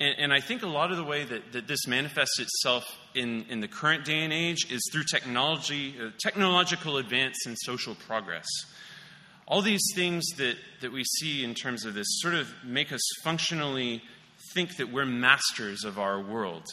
And, 0.00 0.14
and, 0.18 0.32
I 0.32 0.40
think 0.40 0.62
a 0.62 0.68
lot 0.68 0.90
of 0.90 0.96
the 0.96 1.04
way 1.04 1.24
that, 1.24 1.52
that 1.52 1.66
this 1.66 1.86
manifests 1.86 2.38
itself 2.38 2.84
in, 3.14 3.44
in 3.50 3.60
the 3.60 3.68
current 3.68 4.04
day 4.04 4.20
and 4.20 4.32
age 4.32 4.70
is 4.70 4.80
through 4.90 5.04
technology, 5.04 5.94
uh, 6.00 6.10
technological 6.18 6.96
advance 6.96 7.46
and 7.46 7.56
social 7.58 7.94
progress. 7.94 8.46
All 9.46 9.60
these 9.60 9.84
things 9.94 10.24
that, 10.36 10.56
that 10.80 10.92
we 10.92 11.04
see 11.04 11.44
in 11.44 11.54
terms 11.54 11.84
of 11.84 11.94
this 11.94 12.06
sort 12.20 12.34
of 12.34 12.48
make 12.64 12.92
us 12.92 13.00
functionally 13.22 14.02
think 14.54 14.76
that 14.76 14.92
we're 14.92 15.06
masters 15.06 15.84
of 15.84 15.98
our 15.98 16.20
world. 16.20 16.64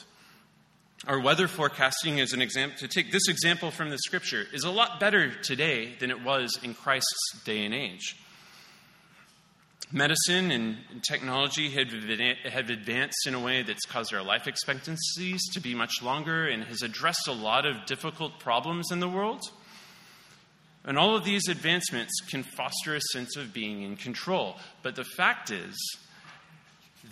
Our 1.08 1.20
weather 1.20 1.48
forecasting, 1.48 2.20
as 2.20 2.34
an 2.34 2.42
example, 2.42 2.78
to 2.80 2.88
take 2.88 3.12
this 3.12 3.28
example 3.28 3.70
from 3.70 3.90
the 3.90 3.98
scripture, 3.98 4.46
is 4.54 4.64
a 4.64 4.72
lot 4.72 5.00
better 5.00 5.34
today 5.42 5.94
than 6.00 6.10
it 6.10 6.24
was 6.24 6.58
in 6.64 6.74
Christ's 6.74 7.42
day 7.44 7.66
and 7.66 7.74
age. 7.74 8.16
Medicine 9.92 10.52
and 10.52 10.78
technology 11.08 11.70
have, 11.70 12.70
advanced 12.70 13.28
in 13.28 13.34
a 13.34 13.40
way 13.40 13.62
that's 13.62 13.86
caused 13.86 14.14
our 14.14 14.24
life 14.24 14.48
expectancies 14.48 15.42
to 15.54 15.60
be 15.60 15.76
much 15.76 16.02
longer 16.02 16.48
and 16.48 16.64
has 16.64 16.82
addressed 16.82 17.28
a 17.28 17.34
lot 17.34 17.66
of 17.66 17.86
difficult 17.86 18.40
problems 18.40 18.92
in 18.92 19.00
the 19.00 19.08
world. 19.08 19.42
And 20.84 20.98
all 20.98 21.16
of 21.16 21.24
these 21.24 21.48
advancements 21.48 22.20
can 22.30 22.44
foster 22.44 22.96
a 22.96 23.02
sense 23.14 23.38
of 23.38 23.54
being 23.54 23.84
in 23.84 23.96
control. 23.96 24.58
But 24.82 24.96
the 24.96 25.04
fact 25.04 25.52
is, 25.52 25.76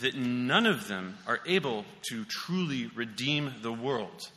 that 0.02 0.16
none 0.16 0.66
of 0.66 0.88
them 0.88 1.18
are 1.28 1.40
able 1.46 1.86
to 2.10 2.26
truly 2.26 2.90
redeem 2.96 3.54
the 3.62 3.72
world. 3.72 4.30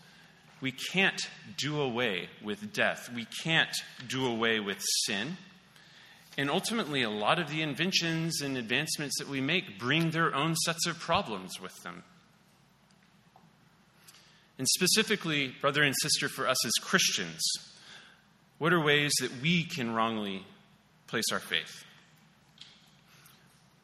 We 0.61 0.73
can't 0.73 1.21
do 1.57 1.81
away 1.81 2.29
with 2.43 2.73
death. 2.73 3.11
We 3.15 3.27
can't 3.43 3.75
do 4.09 4.27
away 4.27 4.61
with 4.61 4.79
sin. 5.05 5.37
And 6.39 6.51
ultimately, 6.51 7.03
a 7.03 7.11
lot 7.11 7.39
of 7.39 7.49
the 7.49 7.63
inventions 7.63 8.43
and 8.43 8.59
advancements 8.59 9.19
that 9.19 9.29
we 9.29 9.41
make 9.41 9.79
bring 9.79 10.11
their 10.11 10.35
own 10.35 10.55
sets 10.55 10.87
of 10.87 10.99
problems 10.99 11.61
with 11.61 11.75
them. 11.83 12.03
And 14.59 14.67
specifically, 14.69 15.55
brother 15.61 15.83
and 15.83 15.95
sister, 16.01 16.29
for 16.29 16.47
us 16.47 16.65
as 16.65 16.73
Christians, 16.83 17.43
what 18.59 18.73
are 18.73 18.81
ways 18.81 19.13
that 19.21 19.31
we 19.41 19.65
can 19.65 19.95
wrongly 19.95 20.45
place 21.07 21.27
our 21.33 21.41
faith? 21.41 21.85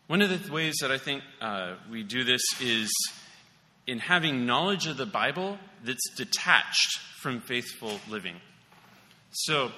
One 0.06 0.20
of 0.20 0.28
the 0.28 0.52
ways 0.52 0.74
that 0.80 0.90
I 0.90 0.98
think 0.98 1.22
uh, 1.40 1.74
we 1.90 2.02
do 2.02 2.24
this 2.24 2.42
is 2.60 2.90
in 3.86 3.98
having 3.98 4.46
knowledge 4.46 4.86
of 4.86 4.96
the 4.96 5.06
Bible 5.06 5.58
that's 5.84 6.10
detached 6.16 6.98
from 7.20 7.40
faithful 7.40 7.98
living. 8.08 8.36
So 9.30 9.70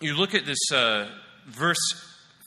you 0.00 0.14
look 0.14 0.34
at 0.34 0.46
this 0.46 0.72
uh, 0.72 1.08
verse 1.46 1.78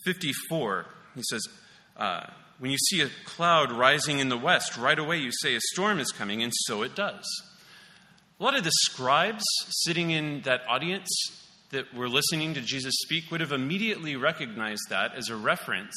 54, 0.05 0.85
he 1.15 1.23
says, 1.29 1.47
uh, 1.95 2.27
When 2.59 2.71
you 2.71 2.77
see 2.77 3.01
a 3.01 3.09
cloud 3.25 3.71
rising 3.71 4.19
in 4.19 4.29
the 4.29 4.37
west, 4.37 4.77
right 4.77 4.97
away 4.97 5.17
you 5.17 5.31
say 5.31 5.55
a 5.55 5.61
storm 5.73 5.99
is 5.99 6.11
coming, 6.11 6.43
and 6.43 6.53
so 6.65 6.83
it 6.83 6.95
does. 6.95 7.25
A 8.39 8.43
lot 8.43 8.55
of 8.55 8.63
the 8.63 8.71
scribes 8.71 9.43
sitting 9.83 10.11
in 10.11 10.41
that 10.41 10.61
audience 10.67 11.09
that 11.71 11.93
were 11.93 12.07
listening 12.07 12.53
to 12.53 12.61
Jesus 12.61 12.93
speak 12.99 13.31
would 13.31 13.41
have 13.41 13.51
immediately 13.51 14.15
recognized 14.15 14.83
that 14.89 15.15
as 15.15 15.29
a 15.29 15.35
reference 15.35 15.95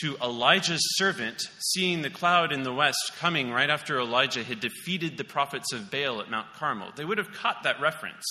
to 0.00 0.16
Elijah's 0.22 0.82
servant 0.96 1.42
seeing 1.58 2.02
the 2.02 2.10
cloud 2.10 2.52
in 2.52 2.62
the 2.62 2.72
west 2.72 3.12
coming 3.18 3.50
right 3.50 3.70
after 3.70 4.00
Elijah 4.00 4.42
had 4.42 4.60
defeated 4.60 5.16
the 5.16 5.24
prophets 5.24 5.72
of 5.72 5.90
Baal 5.90 6.20
at 6.20 6.30
Mount 6.30 6.52
Carmel. 6.54 6.92
They 6.96 7.04
would 7.04 7.18
have 7.18 7.32
caught 7.32 7.62
that 7.62 7.80
reference. 7.80 8.24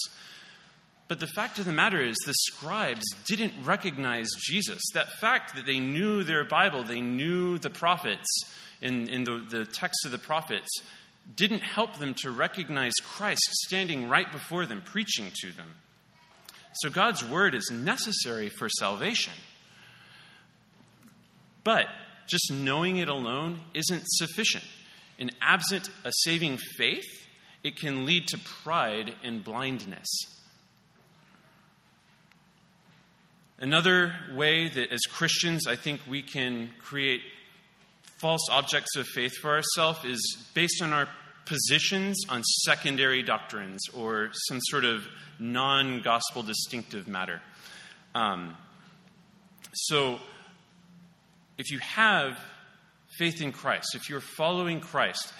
But 1.08 1.20
the 1.20 1.28
fact 1.28 1.60
of 1.60 1.66
the 1.66 1.72
matter 1.72 2.02
is, 2.02 2.16
the 2.26 2.34
scribes 2.34 3.06
didn't 3.28 3.54
recognize 3.64 4.28
Jesus. 4.40 4.82
That 4.94 5.12
fact 5.22 5.56
that 5.56 5.66
they 5.66 5.80
knew 5.80 6.24
their 6.24 6.44
Bible, 6.44 6.84
they 6.84 7.02
knew 7.02 7.60
the 7.60 7.70
prophets 7.70 8.26
in, 8.82 9.08
in 9.08 9.24
the, 9.24 9.46
the 9.50 9.66
text 9.66 10.06
of 10.06 10.12
the 10.12 10.18
prophets, 10.18 10.82
didn't 11.36 11.62
help 11.62 11.98
them 11.98 12.16
to 12.22 12.32
recognize 12.32 12.94
Christ 13.04 13.42
standing 13.66 14.10
right 14.10 14.32
before 14.32 14.66
them, 14.66 14.82
preaching 14.84 15.32
to 15.42 15.52
them. 15.52 15.76
So 16.82 16.90
God's 16.90 17.24
word 17.24 17.56
is 17.56 17.72
necessary 17.72 18.50
for 18.50 18.68
salvation. 18.70 19.34
But 21.64 21.88
just 22.28 22.52
knowing 22.52 22.98
it 22.98 23.08
alone 23.08 23.62
isn't 23.74 24.04
sufficient. 24.06 24.64
And 25.18 25.34
absent 25.42 25.90
a 26.04 26.12
saving 26.24 26.58
faith, 26.58 27.06
it 27.64 27.78
can 27.78 28.06
lead 28.06 28.28
to 28.30 28.38
pride 28.38 29.16
and 29.24 29.44
blindness. 29.44 30.08
Another 33.58 34.14
way 34.34 34.68
that 34.68 34.92
as 34.92 35.02
Christians 35.04 35.66
I 35.66 35.76
think 35.76 36.02
we 36.10 36.22
can 36.22 36.72
create 36.80 37.22
false 38.18 38.50
objects 38.52 38.96
of 38.98 39.08
faith 39.08 39.34
for 39.38 39.52
ourselves 39.52 40.04
is 40.04 40.38
based 40.54 40.82
on 40.82 40.92
our 40.92 41.08
positions 41.46 42.18
on 42.28 42.44
secondary 42.44 43.24
doctrines 43.24 43.82
or 43.94 44.32
some 44.48 44.60
sort 44.62 44.84
of 44.84 45.08
non 45.40 46.02
gospel 46.02 46.44
distinctive 46.44 47.08
matter. 47.08 47.42
Um, 48.14 48.56
so, 49.74 50.20
if 51.58 51.72
you 51.72 51.80
have 51.80 52.38
faith 53.18 53.42
in 53.42 53.52
Christ, 53.52 53.96
if 53.96 54.10
you're 54.10 54.22
following 54.22 54.80
Christ, 54.80 55.34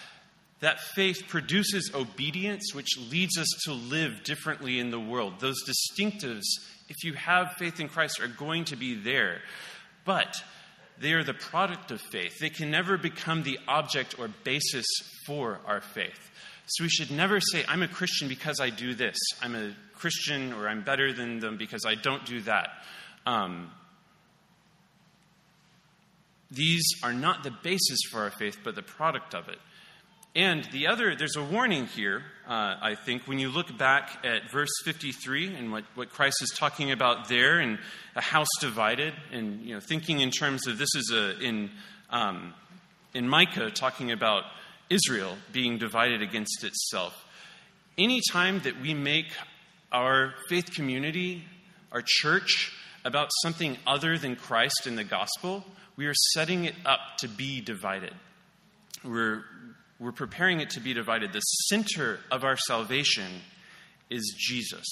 that 0.62 0.80
faith 0.80 1.24
produces 1.28 1.92
obedience, 1.94 2.74
which 2.74 2.98
leads 3.12 3.38
us 3.38 3.48
to 3.66 3.74
live 3.74 4.24
differently 4.24 4.80
in 4.80 4.90
the 4.90 5.00
world. 5.00 5.36
Those 5.40 5.58
distinctives, 5.68 6.46
if 6.88 7.04
you 7.04 7.14
have 7.14 7.54
faith 7.54 7.80
in 7.80 7.90
Christ, 7.90 8.20
are 8.20 8.28
going 8.28 8.66
to 8.66 8.76
be 8.76 8.96
there. 8.96 9.42
But 10.06 10.36
they 11.00 11.12
are 11.12 11.24
the 11.24 11.34
product 11.34 11.92
of 11.92 12.00
faith. 12.00 12.40
They 12.40 12.50
can 12.50 12.72
never 12.72 12.98
become 12.98 13.44
the 13.44 13.60
object 13.68 14.18
or 14.18 14.30
basis 14.44 14.86
for 15.26 15.60
our 15.66 15.82
faith. 15.82 16.32
So 16.68 16.84
we 16.84 16.90
should 16.90 17.12
never 17.12 17.40
say, 17.40 17.64
I'm 17.68 17.84
a 17.84 17.88
Christian 17.88 18.28
because 18.28 18.60
I 18.60 18.70
do 18.70 18.96
this. 18.96 19.18
I'm 19.42 19.56
a 19.56 19.76
Christian 19.94 20.54
or 20.54 20.68
I'm 20.68 20.84
better 20.84 21.14
than 21.14 21.40
them 21.40 21.58
because 21.58 21.86
I 21.86 21.96
don't 21.96 22.26
do 22.26 22.42
that. 22.42 22.70
Um, 23.26 23.72
these 26.50 26.86
are 27.04 27.14
not 27.14 27.44
the 27.44 27.52
basis 27.52 28.00
for 28.10 28.22
our 28.22 28.32
faith, 28.32 28.58
but 28.64 28.76
the 28.76 28.82
product 28.82 29.36
of 29.36 29.50
it. 29.50 29.60
And 30.36 30.66
the 30.66 30.88
other, 30.88 31.16
there's 31.16 31.38
a 31.38 31.44
warning 31.44 31.86
here, 31.86 32.22
uh, 32.46 32.76
I 32.82 32.96
think, 32.96 33.26
when 33.26 33.40
you 33.40 33.50
look 33.50 33.78
back 33.78 34.26
at 34.26 34.52
verse 34.52 34.72
53 34.84 35.56
and 35.56 35.72
what, 35.72 35.86
what 35.96 36.10
Christ 36.10 36.42
is 36.42 36.50
talking 36.50 36.92
about 36.92 37.30
there, 37.30 37.60
and 37.60 37.80
a 38.18 38.22
house 38.22 38.50
divided, 38.60 39.14
and 39.32 39.62
you 39.62 39.76
know, 39.76 39.80
thinking 39.80 40.20
in 40.20 40.32
terms 40.32 40.68
of 40.68 40.78
this 40.78 40.94
is 40.94 41.12
a, 41.14 41.40
in, 41.40 41.72
um, 42.10 42.54
in 43.14 43.30
Micah, 43.30 43.72
talking 43.72 44.12
about 44.12 44.44
Israel 44.90 45.38
being 45.54 45.78
divided 45.78 46.22
against 46.22 46.66
itself. 46.66 47.14
Anytime 47.98 48.60
that 48.64 48.82
we 48.82 48.94
make 48.94 49.28
our 49.94 50.34
faith 50.50 50.74
community, 50.74 51.46
our 51.94 52.04
church, 52.06 52.74
about 53.06 53.30
something 53.44 53.78
other 53.86 54.18
than 54.18 54.36
Christ 54.36 54.88
and 54.88 54.98
the 54.98 55.04
gospel, 55.04 55.64
we 55.96 56.08
are 56.08 56.16
setting 56.34 56.66
it 56.66 56.76
up 56.86 57.00
to 57.20 57.30
be 57.30 57.62
divided. 57.62 58.14
We're 59.04 59.46
we're 60.00 60.12
preparing 60.12 60.60
it 60.60 60.72
to 60.72 60.80
be 60.80 60.94
divided. 60.94 61.32
The 61.34 61.40
center 61.40 62.20
of 62.32 62.44
our 62.44 62.58
salvation 62.58 63.42
is 64.10 64.36
Jesus. 64.38 64.86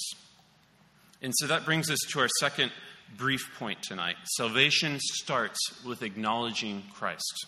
And 1.21 1.33
so 1.37 1.47
that 1.47 1.65
brings 1.65 1.89
us 1.89 1.99
to 2.11 2.19
our 2.19 2.29
second 2.39 2.71
brief 3.17 3.51
point 3.57 3.81
tonight. 3.83 4.15
Salvation 4.37 4.99
starts 4.99 5.59
with 5.85 6.03
acknowledging 6.03 6.83
Christ. 6.93 7.47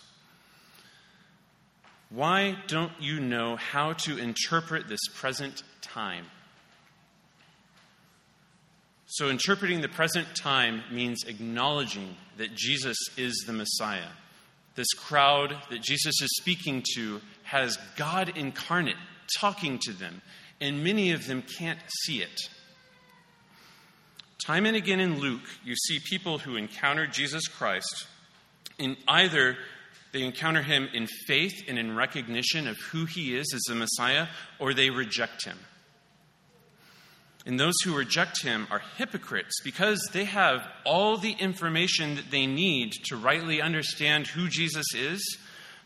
Why 2.09 2.57
don't 2.67 2.91
you 2.99 3.19
know 3.19 3.55
how 3.55 3.93
to 3.93 4.17
interpret 4.17 4.87
this 4.87 5.07
present 5.13 5.63
time? 5.81 6.25
So, 9.07 9.29
interpreting 9.29 9.81
the 9.81 9.89
present 9.89 10.27
time 10.35 10.83
means 10.91 11.23
acknowledging 11.27 12.15
that 12.37 12.55
Jesus 12.55 12.97
is 13.17 13.43
the 13.47 13.53
Messiah. 13.53 14.09
This 14.75 14.93
crowd 14.93 15.55
that 15.69 15.81
Jesus 15.81 16.21
is 16.21 16.29
speaking 16.37 16.83
to 16.95 17.21
has 17.45 17.77
God 17.95 18.37
incarnate 18.37 18.97
talking 19.39 19.79
to 19.83 19.93
them, 19.93 20.21
and 20.59 20.83
many 20.83 21.11
of 21.11 21.27
them 21.27 21.41
can't 21.41 21.79
see 22.03 22.21
it. 22.21 22.41
Time 24.45 24.65
and 24.65 24.75
again 24.75 24.99
in 24.99 25.19
Luke, 25.19 25.41
you 25.63 25.75
see 25.75 25.99
people 25.99 26.39
who 26.39 26.55
encounter 26.55 27.07
Jesus 27.07 27.47
Christ 27.47 28.07
in 28.77 28.97
either 29.07 29.57
they 30.11 30.23
encounter 30.23 30.61
him 30.61 30.87
in 30.93 31.07
faith 31.27 31.63
and 31.67 31.77
in 31.77 31.95
recognition 31.95 32.67
of 32.67 32.77
who 32.77 33.05
he 33.05 33.35
is 33.35 33.51
as 33.53 33.61
the 33.67 33.75
Messiah, 33.75 34.27
or 34.59 34.73
they 34.73 34.89
reject 34.89 35.45
him. 35.45 35.57
And 37.45 37.59
those 37.59 37.75
who 37.83 37.95
reject 37.95 38.41
him 38.41 38.65
are 38.71 38.81
hypocrites 38.97 39.59
because 39.63 39.99
they 40.13 40.25
have 40.25 40.65
all 40.85 41.17
the 41.17 41.33
information 41.33 42.15
that 42.15 42.31
they 42.31 42.47
need 42.47 42.93
to 43.05 43.17
rightly 43.17 43.61
understand 43.61 44.27
who 44.27 44.47
Jesus 44.47 44.85
is, 44.95 45.37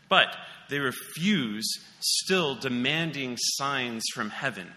but 0.08 0.28
they 0.70 0.78
refuse, 0.78 1.68
still 2.00 2.54
demanding 2.54 3.36
signs 3.36 4.04
from 4.14 4.30
heaven. 4.30 4.68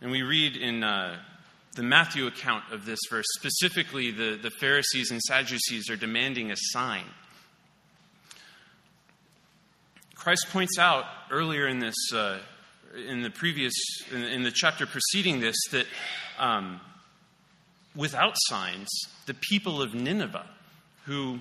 And 0.00 0.10
we 0.10 0.22
read 0.22 0.56
in 0.56 0.84
uh, 0.84 1.18
the 1.74 1.82
Matthew 1.82 2.26
account 2.26 2.64
of 2.72 2.84
this 2.84 2.98
verse, 3.08 3.26
specifically, 3.38 4.10
the, 4.10 4.38
the 4.40 4.50
Pharisees 4.50 5.10
and 5.10 5.20
Sadducees 5.22 5.88
are 5.90 5.96
demanding 5.96 6.50
a 6.50 6.56
sign. 6.56 7.04
Christ 10.14 10.46
points 10.50 10.78
out 10.78 11.04
earlier 11.30 11.68
in 11.68 11.78
this, 11.78 11.94
uh, 12.12 12.38
in 13.08 13.22
the 13.22 13.30
previous, 13.30 13.72
in, 14.12 14.24
in, 14.24 14.42
the 14.42 14.50
chapter 14.50 14.86
preceding 14.86 15.40
this, 15.40 15.56
that 15.70 15.86
um, 16.38 16.80
without 17.94 18.34
signs, 18.48 18.88
the 19.26 19.34
people 19.34 19.80
of 19.80 19.94
Nineveh, 19.94 20.46
who 21.04 21.38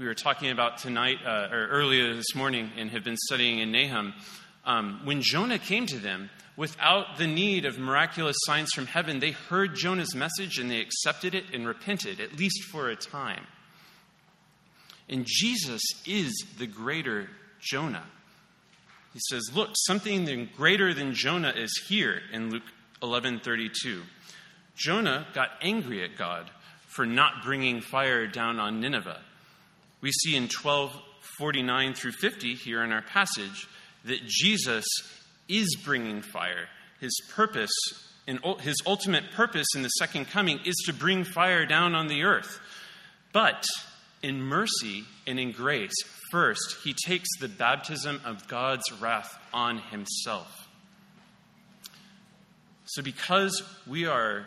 we 0.00 0.06
were 0.06 0.14
talking 0.14 0.50
about 0.50 0.78
tonight 0.78 1.18
uh, 1.26 1.48
or 1.52 1.68
earlier 1.68 2.14
this 2.14 2.34
morning 2.34 2.70
and 2.78 2.90
have 2.90 3.04
been 3.04 3.18
studying 3.18 3.58
in 3.58 3.70
Nahum, 3.70 4.14
um, 4.64 5.02
when 5.04 5.20
Jonah 5.20 5.58
came 5.58 5.84
to 5.84 5.98
them, 5.98 6.30
without 6.56 7.18
the 7.18 7.26
need 7.26 7.66
of 7.66 7.78
miraculous 7.78 8.36
signs 8.46 8.70
from 8.72 8.86
heaven, 8.86 9.20
they 9.20 9.32
heard 9.32 9.74
Jonah's 9.74 10.14
message 10.14 10.58
and 10.58 10.70
they 10.70 10.80
accepted 10.80 11.34
it 11.34 11.44
and 11.52 11.68
repented, 11.68 12.18
at 12.18 12.38
least 12.38 12.62
for 12.72 12.88
a 12.88 12.96
time. 12.96 13.46
And 15.06 15.26
Jesus 15.28 15.82
is 16.06 16.46
the 16.56 16.66
greater 16.66 17.28
Jonah. 17.60 18.06
He 19.12 19.20
says, 19.28 19.50
Look, 19.54 19.68
something 19.74 20.48
greater 20.56 20.94
than 20.94 21.12
Jonah 21.12 21.52
is 21.54 21.78
here 21.88 22.22
in 22.32 22.48
Luke 22.48 22.62
11:32. 23.02 24.00
Jonah 24.76 25.26
got 25.34 25.50
angry 25.60 26.02
at 26.02 26.16
God 26.16 26.50
for 26.86 27.04
not 27.04 27.44
bringing 27.44 27.82
fire 27.82 28.26
down 28.26 28.58
on 28.58 28.80
Nineveh. 28.80 29.20
We 30.00 30.12
see 30.12 30.36
in 30.36 30.48
12:49 30.48 31.94
through 31.94 32.12
50 32.12 32.54
here 32.54 32.82
in 32.82 32.92
our 32.92 33.02
passage 33.02 33.66
that 34.04 34.26
Jesus 34.26 34.86
is 35.48 35.76
bringing 35.84 36.22
fire. 36.22 36.68
His 37.00 37.18
purpose 37.30 37.72
and 38.26 38.38
his 38.60 38.76
ultimate 38.86 39.32
purpose 39.32 39.66
in 39.74 39.82
the 39.82 39.88
second 39.88 40.26
coming 40.26 40.60
is 40.64 40.76
to 40.86 40.92
bring 40.92 41.24
fire 41.24 41.66
down 41.66 41.94
on 41.94 42.06
the 42.06 42.22
earth. 42.22 42.60
But 43.32 43.66
in 44.22 44.42
mercy 44.42 45.04
and 45.26 45.40
in 45.40 45.52
grace, 45.52 45.94
first, 46.30 46.76
he 46.84 46.94
takes 47.06 47.28
the 47.40 47.48
baptism 47.48 48.20
of 48.24 48.46
God's 48.48 48.90
wrath 49.00 49.36
on 49.52 49.78
himself. 49.78 50.68
So, 52.84 53.02
because 53.02 53.62
we 53.86 54.06
are 54.06 54.46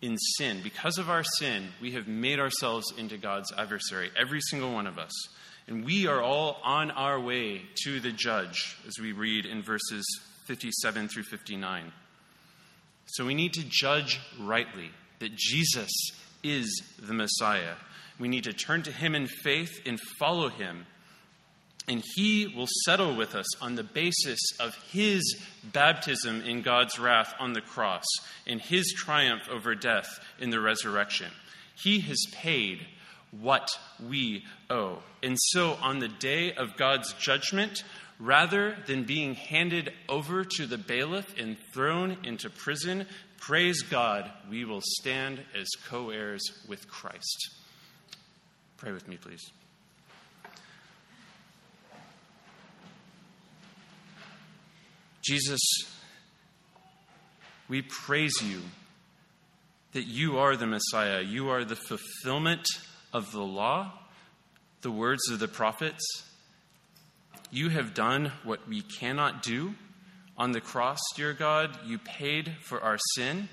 in 0.00 0.16
sin, 0.36 0.60
because 0.62 0.98
of 0.98 1.10
our 1.10 1.24
sin, 1.38 1.68
we 1.80 1.92
have 1.92 2.06
made 2.06 2.38
ourselves 2.38 2.92
into 2.96 3.16
God's 3.18 3.52
adversary, 3.56 4.10
every 4.16 4.40
single 4.40 4.72
one 4.72 4.86
of 4.86 4.98
us. 4.98 5.12
And 5.66 5.84
we 5.84 6.06
are 6.06 6.22
all 6.22 6.60
on 6.64 6.90
our 6.90 7.20
way 7.20 7.62
to 7.84 8.00
the 8.00 8.12
judge, 8.12 8.76
as 8.86 8.98
we 9.00 9.12
read 9.12 9.44
in 9.44 9.62
verses 9.62 10.04
57 10.46 11.08
through 11.08 11.24
59. 11.24 11.92
So 13.06 13.26
we 13.26 13.34
need 13.34 13.54
to 13.54 13.64
judge 13.68 14.20
rightly 14.40 14.90
that 15.18 15.34
Jesus 15.34 15.90
is 16.42 16.82
the 16.98 17.14
Messiah. 17.14 17.74
We 18.18 18.28
need 18.28 18.44
to 18.44 18.52
turn 18.52 18.82
to 18.84 18.92
him 18.92 19.14
in 19.14 19.26
faith 19.26 19.80
and 19.84 20.00
follow 20.18 20.48
him. 20.48 20.86
And 21.88 22.04
he 22.14 22.46
will 22.46 22.68
settle 22.84 23.16
with 23.16 23.34
us 23.34 23.46
on 23.62 23.74
the 23.74 23.82
basis 23.82 24.40
of 24.60 24.74
his 24.92 25.40
baptism 25.64 26.42
in 26.42 26.60
God's 26.60 26.98
wrath 26.98 27.34
on 27.40 27.54
the 27.54 27.62
cross 27.62 28.04
and 28.46 28.60
his 28.60 28.92
triumph 28.94 29.48
over 29.50 29.74
death 29.74 30.20
in 30.38 30.50
the 30.50 30.60
resurrection. 30.60 31.30
He 31.74 32.00
has 32.00 32.18
paid 32.32 32.86
what 33.30 33.68
we 34.06 34.44
owe. 34.68 34.98
And 35.22 35.36
so 35.38 35.74
on 35.82 35.98
the 35.98 36.08
day 36.08 36.52
of 36.52 36.76
God's 36.76 37.12
judgment, 37.14 37.84
rather 38.18 38.76
than 38.86 39.04
being 39.04 39.34
handed 39.34 39.92
over 40.08 40.44
to 40.44 40.66
the 40.66 40.78
bailiff 40.78 41.34
and 41.38 41.56
thrown 41.72 42.18
into 42.24 42.50
prison, 42.50 43.06
praise 43.38 43.82
God, 43.82 44.30
we 44.50 44.64
will 44.64 44.82
stand 44.82 45.40
as 45.58 45.68
co 45.88 46.10
heirs 46.10 46.42
with 46.68 46.88
Christ. 46.88 47.50
Pray 48.76 48.92
with 48.92 49.08
me, 49.08 49.16
please. 49.16 49.50
Jesus, 55.28 55.60
we 57.68 57.82
praise 57.82 58.32
you 58.42 58.62
that 59.92 60.06
you 60.06 60.38
are 60.38 60.56
the 60.56 60.66
Messiah. 60.66 61.20
You 61.20 61.50
are 61.50 61.66
the 61.66 61.76
fulfillment 61.76 62.66
of 63.12 63.30
the 63.32 63.42
law, 63.42 63.92
the 64.80 64.90
words 64.90 65.28
of 65.30 65.38
the 65.38 65.46
prophets. 65.46 66.02
You 67.50 67.68
have 67.68 67.92
done 67.92 68.32
what 68.42 68.66
we 68.66 68.80
cannot 68.80 69.42
do. 69.42 69.74
On 70.38 70.52
the 70.52 70.62
cross, 70.62 71.00
dear 71.14 71.34
God, 71.34 71.78
you 71.84 71.98
paid 71.98 72.54
for 72.62 72.80
our 72.80 72.96
sin. 73.14 73.50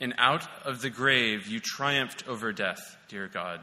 And 0.00 0.14
out 0.16 0.48
of 0.64 0.80
the 0.80 0.90
grave, 0.90 1.48
you 1.48 1.60
triumphed 1.60 2.26
over 2.26 2.50
death, 2.50 2.96
dear 3.08 3.28
God. 3.28 3.60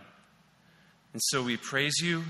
And 1.12 1.22
so 1.24 1.41
we 1.41 1.58
praise 1.58 1.96
you 2.04 2.26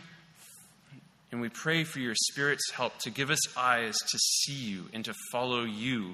and 1.33 1.41
we 1.41 1.49
pray 1.49 1.83
for 1.83 1.97
your 1.97 2.13
Spirit's 2.13 2.69
help 2.73 2.95
to 2.99 3.09
give 3.09 3.31
us 3.31 3.57
eyes 3.57 3.95
to 3.95 4.19
see 4.19 4.53
you 4.53 4.85
and 4.93 5.03
to 5.03 5.15
follow 5.31 5.63
you 5.63 6.13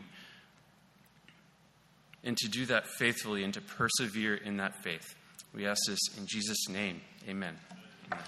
and 2.23 2.37
to 2.37 2.47
do 2.47 2.65
that 2.67 2.85
faithfully 2.97 3.43
and 3.43 3.53
to 3.53 3.59
persevere 3.59 4.35
in 4.35 4.55
that 4.57 4.81
faith. 4.81 5.13
We 5.53 5.67
ask 5.67 5.81
this 5.89 5.99
in 6.17 6.25
Jesus' 6.25 6.69
name. 6.69 7.01
Amen. 7.27 7.57
Amen. 8.09 8.23